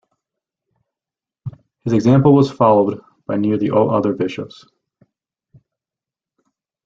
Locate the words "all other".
3.69-4.13